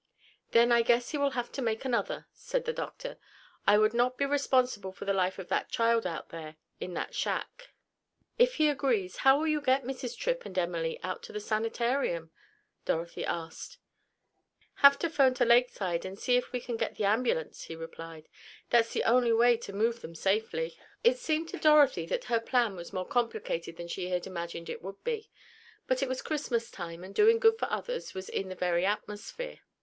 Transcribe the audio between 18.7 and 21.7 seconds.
"That's the only way to move them safely." It seemed to